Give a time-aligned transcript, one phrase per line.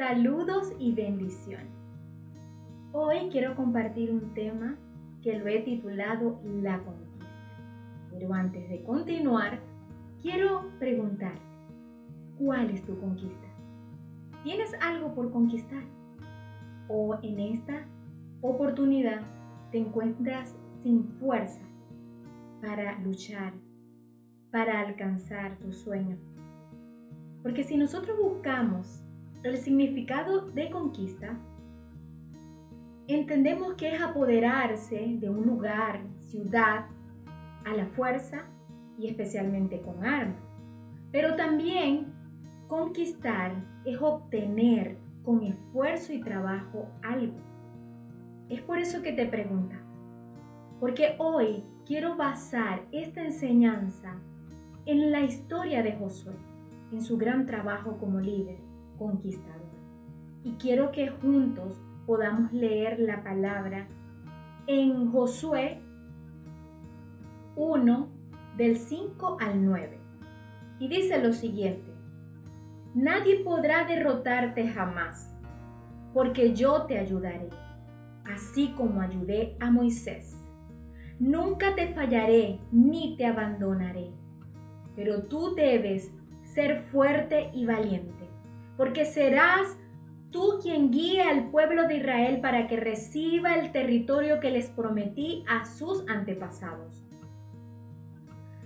[0.00, 1.76] Saludos y bendiciones.
[2.92, 4.78] Hoy quiero compartir un tema
[5.20, 7.28] que lo he titulado La conquista.
[8.10, 9.60] Pero antes de continuar,
[10.22, 11.34] quiero preguntar,
[12.38, 13.46] ¿cuál es tu conquista?
[14.42, 15.84] ¿Tienes algo por conquistar?
[16.88, 17.86] ¿O en esta
[18.40, 19.20] oportunidad
[19.70, 21.60] te encuentras sin fuerza
[22.62, 23.52] para luchar,
[24.50, 26.16] para alcanzar tu sueño?
[27.42, 29.04] Porque si nosotros buscamos
[29.42, 31.38] el significado de conquista,
[33.06, 36.86] entendemos que es apoderarse de un lugar, ciudad,
[37.64, 38.44] a la fuerza
[38.98, 40.42] y especialmente con armas.
[41.10, 42.12] Pero también
[42.68, 43.52] conquistar
[43.84, 47.38] es obtener con esfuerzo y trabajo algo.
[48.48, 49.76] Es por eso que te pregunta,
[50.78, 54.16] porque hoy quiero basar esta enseñanza
[54.86, 56.34] en la historia de Josué,
[56.92, 58.69] en su gran trabajo como líder
[59.00, 59.70] conquistador.
[60.44, 63.88] Y quiero que juntos podamos leer la palabra
[64.66, 65.80] en Josué
[67.56, 68.08] 1
[68.56, 69.98] del 5 al 9.
[70.78, 71.90] Y dice lo siguiente,
[72.94, 75.34] nadie podrá derrotarte jamás,
[76.12, 77.48] porque yo te ayudaré,
[78.24, 80.36] así como ayudé a Moisés.
[81.18, 84.10] Nunca te fallaré ni te abandonaré,
[84.94, 88.19] pero tú debes ser fuerte y valiente
[88.80, 89.76] porque serás
[90.30, 95.44] tú quien guíe al pueblo de Israel para que reciba el territorio que les prometí
[95.46, 97.02] a sus antepasados.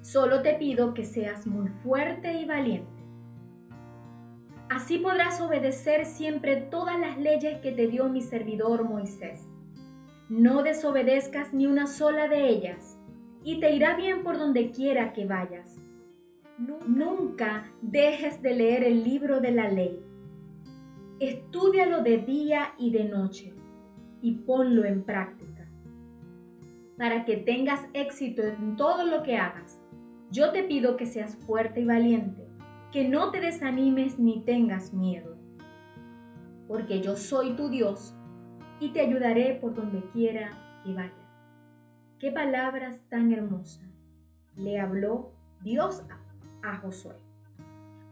[0.00, 2.90] Solo te pido que seas muy fuerte y valiente.
[4.68, 9.46] Así podrás obedecer siempre todas las leyes que te dio mi servidor Moisés.
[10.28, 12.98] No desobedezcas ni una sola de ellas,
[13.44, 15.78] y te irá bien por donde quiera que vayas
[16.60, 19.98] Nunca dejes de leer el libro de la ley.
[21.18, 23.54] Estúdialo de día y de noche
[24.20, 25.66] y ponlo en práctica.
[26.98, 29.80] Para que tengas éxito en todo lo que hagas,
[30.30, 32.46] yo te pido que seas fuerte y valiente,
[32.92, 35.38] que no te desanimes ni tengas miedo.
[36.68, 38.14] Porque yo soy tu Dios
[38.80, 41.14] y te ayudaré por donde quiera que vayas.
[42.18, 43.88] Qué palabras tan hermosas
[44.56, 45.32] le habló
[45.62, 46.29] Dios a
[46.62, 47.16] a Josué.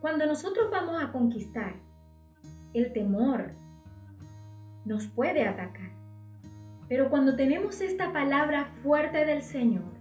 [0.01, 1.75] Cuando nosotros vamos a conquistar,
[2.73, 3.53] el temor
[4.85, 5.91] nos puede atacar.
[6.89, 9.99] Pero cuando tenemos esta palabra fuerte del Señor,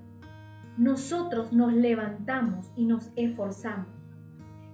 [0.77, 3.87] nosotros nos levantamos y nos esforzamos.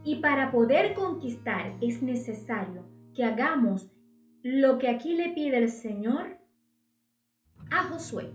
[0.03, 2.85] Y para poder conquistar es necesario
[3.15, 3.89] que hagamos
[4.43, 6.37] lo que aquí le pide el Señor
[7.71, 8.33] a Josué,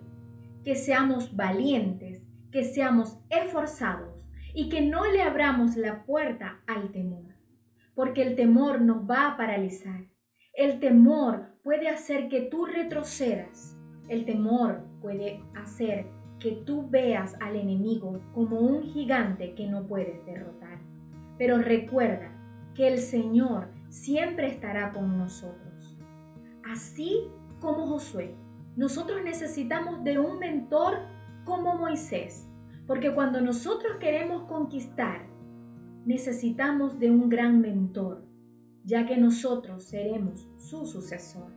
[0.65, 4.18] que seamos valientes, que seamos esforzados
[4.59, 7.33] y que no le abramos la puerta al temor,
[7.95, 10.09] porque el temor nos va a paralizar.
[10.53, 13.79] El temor puede hacer que tú retrocedas.
[14.09, 16.07] El temor puede hacer
[16.41, 20.81] que tú veas al enemigo como un gigante que no puedes derrotar.
[21.39, 22.33] Pero recuerda
[22.75, 25.97] que el Señor siempre estará con nosotros.
[26.69, 27.29] Así
[27.61, 28.35] como Josué,
[28.75, 30.95] nosotros necesitamos de un mentor
[31.45, 32.49] como Moisés
[32.89, 35.27] porque cuando nosotros queremos conquistar,
[36.07, 38.25] necesitamos de un gran mentor,
[38.83, 41.53] ya que nosotros seremos su sucesor.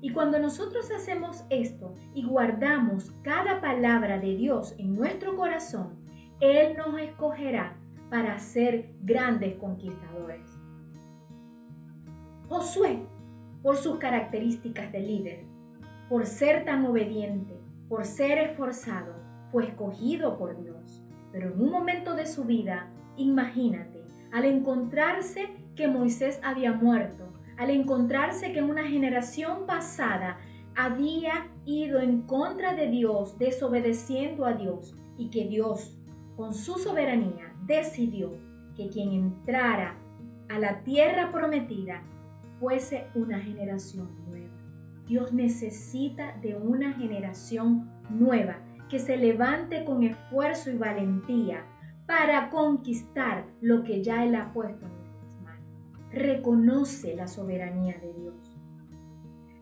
[0.00, 6.04] Y cuando nosotros hacemos esto y guardamos cada palabra de Dios en nuestro corazón,
[6.40, 7.78] Él nos escogerá
[8.10, 10.50] para ser grandes conquistadores.
[12.48, 13.06] Josué,
[13.62, 15.44] por sus características de líder,
[16.08, 17.54] por ser tan obediente,
[17.88, 19.21] por ser esforzado,
[19.52, 21.04] fue escogido por Dios.
[21.30, 24.02] Pero en un momento de su vida, imagínate,
[24.32, 30.38] al encontrarse que Moisés había muerto, al encontrarse que una generación pasada
[30.74, 35.98] había ido en contra de Dios, desobedeciendo a Dios, y que Dios,
[36.36, 38.32] con su soberanía, decidió
[38.74, 39.98] que quien entrara
[40.48, 42.02] a la tierra prometida
[42.54, 44.48] fuese una generación nueva.
[45.06, 48.58] Dios necesita de una generación nueva
[48.92, 51.64] que se levante con esfuerzo y valentía
[52.04, 55.66] para conquistar lo que ya Él ha puesto en nuestras manos.
[56.12, 58.54] Reconoce la soberanía de Dios.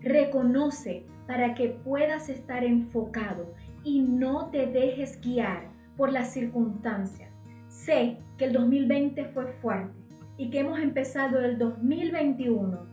[0.00, 3.54] Reconoce para que puedas estar enfocado
[3.84, 7.32] y no te dejes guiar por las circunstancias.
[7.68, 9.96] Sé que el 2020 fue fuerte
[10.38, 12.84] y que hemos empezado el 2021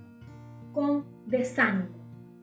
[0.72, 1.97] con desánimo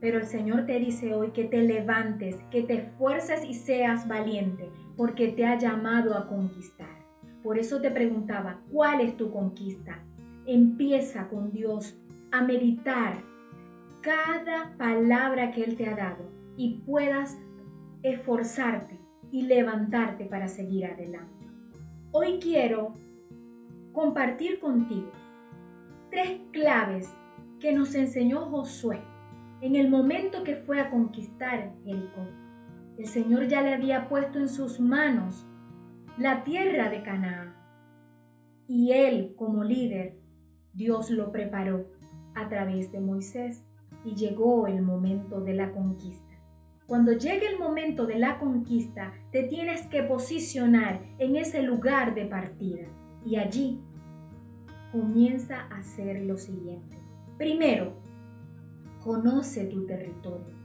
[0.04, 4.68] pero el Señor te dice hoy que te levantes, que te esfuerces y seas valiente,
[4.98, 6.94] porque te ha llamado a conquistar.
[7.42, 10.04] Por eso te preguntaba, ¿cuál es tu conquista?
[10.44, 11.96] Empieza con Dios
[12.32, 13.22] a meditar
[14.02, 17.38] cada palabra que Él te ha dado y puedas
[18.02, 19.00] esforzarte
[19.30, 21.46] y levantarte para seguir adelante.
[22.12, 22.92] Hoy quiero
[23.94, 25.12] compartir contigo
[26.10, 27.10] tres claves
[27.58, 29.00] que nos enseñó Josué
[29.64, 32.26] en el momento que fue a conquistar Jericó.
[32.98, 35.46] El Señor ya le había puesto en sus manos
[36.18, 37.56] la tierra de Canaán
[38.68, 40.18] y él como líder,
[40.74, 41.86] Dios lo preparó
[42.34, 43.64] a través de Moisés
[44.04, 46.34] y llegó el momento de la conquista.
[46.86, 52.26] Cuando llegue el momento de la conquista, te tienes que posicionar en ese lugar de
[52.26, 52.86] partida
[53.24, 53.80] y allí
[54.92, 56.98] comienza a hacer lo siguiente.
[57.38, 58.03] Primero,
[59.04, 60.56] conoce tu territorio.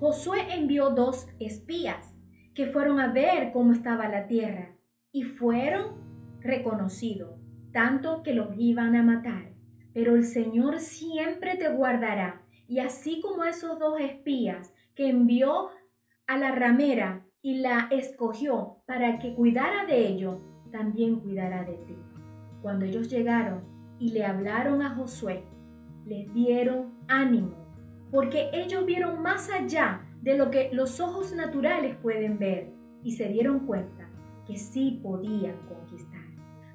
[0.00, 2.16] Josué envió dos espías
[2.54, 4.74] que fueron a ver cómo estaba la tierra
[5.12, 7.38] y fueron reconocidos,
[7.72, 9.52] tanto que los iban a matar.
[9.92, 12.42] Pero el Señor siempre te guardará.
[12.66, 15.68] Y así como esos dos espías que envió
[16.26, 20.40] a la ramera y la escogió para que cuidara de ello,
[20.72, 21.96] también cuidará de ti.
[22.62, 23.62] Cuando ellos llegaron
[23.98, 25.44] y le hablaron a Josué,
[26.04, 27.65] les dieron ánimo,
[28.10, 32.72] porque ellos vieron más allá de lo que los ojos naturales pueden ver
[33.02, 34.08] y se dieron cuenta
[34.46, 36.24] que sí podían conquistar.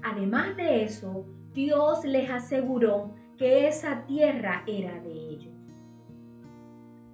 [0.03, 5.53] Además de eso, Dios les aseguró que esa tierra era de ellos.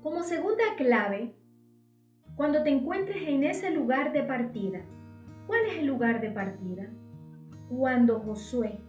[0.01, 1.35] Como segunda clave,
[2.35, 4.81] cuando te encuentres en ese lugar de partida,
[5.47, 6.87] ¿cuál es el lugar de partida?
[7.69, 8.79] Cuando Josué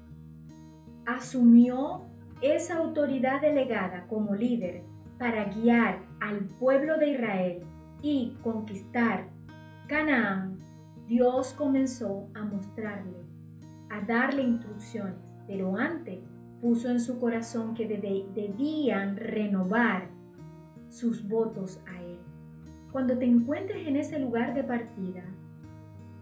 [1.07, 2.03] asumió
[2.43, 4.85] esa autoridad delegada como líder
[5.19, 7.63] para guiar al pueblo de Israel
[8.03, 9.29] y conquistar
[9.89, 10.59] Canaán,
[11.07, 13.19] Dios comenzó a mostrarle,
[13.91, 15.17] a darle instrucciones,
[15.47, 16.21] pero antes
[16.61, 20.11] puso en su corazón que debían renovar
[20.89, 22.19] sus votos a Él.
[22.93, 25.25] Cuando te encuentres en ese lugar de partida,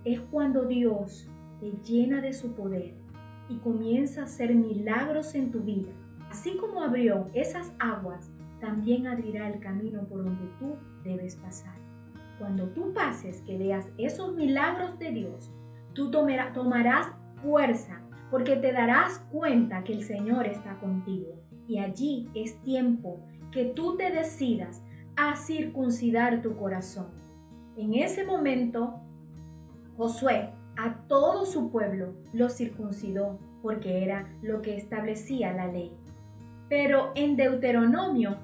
[0.04, 1.28] es cuando Dios
[1.58, 2.94] te llena de su poder
[3.48, 5.90] y comienza a hacer milagros en tu vida.
[6.30, 8.30] Así como abrió esas aguas,
[8.60, 11.74] también abrirá el camino por donde tú debes pasar.
[12.38, 15.50] Cuando tú pases, que veas esos milagros de Dios,
[15.94, 17.08] tú tomarás
[17.42, 21.40] fuerza porque te darás cuenta que el Señor está contigo.
[21.66, 23.20] Y allí es tiempo
[23.50, 24.82] que tú te decidas
[25.16, 27.08] a circuncidar tu corazón.
[27.76, 29.00] En ese momento,
[29.96, 35.90] Josué a todo su pueblo lo circuncidó porque era lo que establecía la ley.
[36.68, 38.38] Pero en Deuteronomio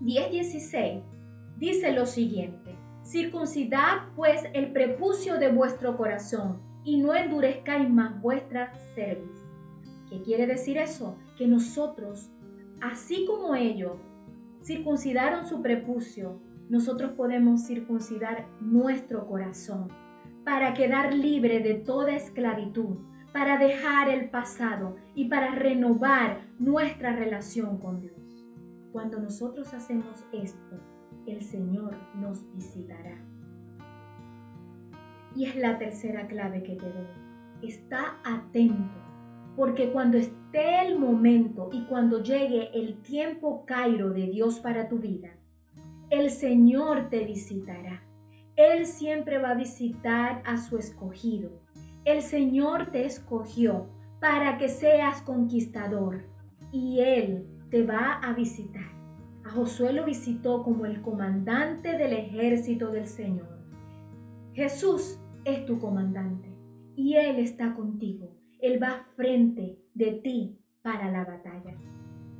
[0.00, 1.02] 10:16
[1.58, 8.74] dice lo siguiente, circuncidad pues el prepucio de vuestro corazón y no endurezcáis más vuestra
[8.94, 9.40] cerviz.
[10.08, 11.16] ¿Qué quiere decir eso?
[11.38, 12.32] Que nosotros
[12.82, 13.92] así como ellos
[14.62, 19.88] circuncidaron su prepucio, nosotros podemos circuncidar nuestro corazón
[20.44, 22.96] para quedar libre de toda esclavitud,
[23.32, 28.46] para dejar el pasado y para renovar nuestra relación con Dios.
[28.92, 30.80] Cuando nosotros hacemos esto,
[31.26, 33.16] el Señor nos visitará.
[35.34, 37.06] Y es la tercera clave que te doy.
[37.62, 39.00] Está atento
[39.56, 44.98] porque cuando esté el momento y cuando llegue el tiempo Cairo de Dios para tu
[44.98, 45.30] vida,
[46.10, 48.02] el Señor te visitará.
[48.56, 51.61] Él siempre va a visitar a su escogido.
[52.04, 53.86] El Señor te escogió
[54.20, 56.24] para que seas conquistador
[56.72, 58.90] y Él te va a visitar.
[59.44, 63.48] A Josué lo visitó como el comandante del ejército del Señor.
[64.52, 66.52] Jesús es tu comandante
[66.96, 68.36] y Él está contigo.
[68.60, 71.76] Él va frente de ti para la batalla.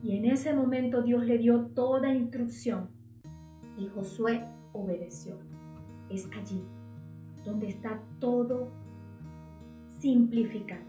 [0.03, 2.91] Y en ese momento Dios le dio toda instrucción
[3.79, 5.39] y Josué obedeció.
[6.11, 6.65] Es allí
[7.45, 8.82] donde está todo
[10.03, 10.83] simplificado.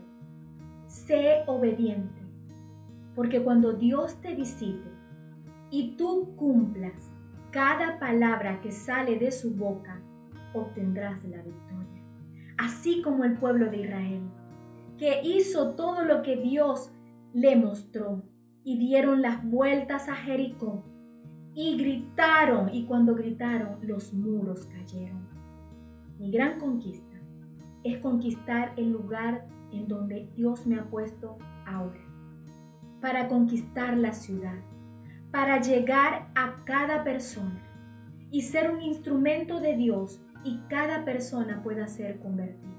[0.87, 2.19] Sé obediente,
[3.15, 4.89] porque cuando Dios te visite
[5.69, 7.13] y tú cumplas
[7.51, 10.01] cada palabra que sale de su boca,
[10.55, 12.03] obtendrás la victoria.
[12.57, 14.23] Así como el pueblo de Israel
[14.97, 16.91] que hizo todo lo que Dios
[17.33, 18.23] le mostró
[18.63, 20.83] y dieron las vueltas a Jericó
[21.53, 25.27] y gritaron y cuando gritaron los muros cayeron.
[26.19, 27.02] Mi gran conquista
[27.83, 31.99] es conquistar el lugar en donde Dios me ha puesto ahora,
[33.01, 34.59] para conquistar la ciudad,
[35.31, 37.61] para llegar a cada persona
[38.31, 42.69] y ser un instrumento de Dios y cada persona pueda ser convertida.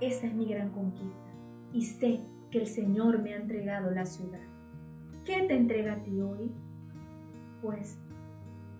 [0.00, 1.30] Esa es mi gran conquista
[1.72, 2.20] y sé
[2.50, 4.40] que el Señor me ha entregado la ciudad.
[5.24, 6.52] ¿Qué te entrega a ti hoy?
[7.62, 7.98] Pues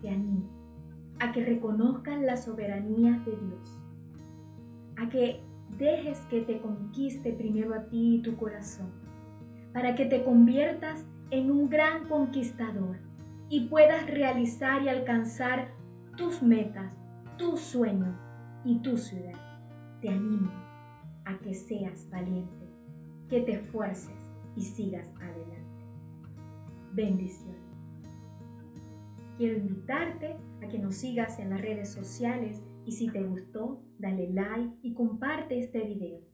[0.00, 0.48] te animo
[1.20, 3.81] a que reconozcas la soberanía de Dios,
[5.02, 5.40] a que
[5.78, 8.92] dejes que te conquiste primero a ti y tu corazón,
[9.72, 12.98] para que te conviertas en un gran conquistador
[13.48, 15.72] y puedas realizar y alcanzar
[16.16, 16.92] tus metas,
[17.36, 18.14] tus sueños
[18.64, 19.34] y tu ciudad.
[20.00, 20.52] Te animo
[21.24, 22.66] a que seas valiente,
[23.28, 25.84] que te esfuerces y sigas adelante.
[26.92, 27.60] Bendiciones.
[29.36, 34.28] Quiero invitarte a que nos sigas en las redes sociales y si te gustó, dale
[34.32, 36.31] like y comparte este video.